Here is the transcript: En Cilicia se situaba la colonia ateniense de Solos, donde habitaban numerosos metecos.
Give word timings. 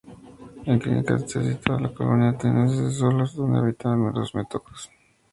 En 0.65 0.81
Cilicia 0.81 1.19
se 1.19 1.53
situaba 1.53 1.79
la 1.81 1.93
colonia 1.93 2.29
ateniense 2.29 2.81
de 2.81 2.91
Solos, 2.91 3.35
donde 3.35 3.59
habitaban 3.59 3.99
numerosos 3.99 4.33
metecos. 4.33 4.89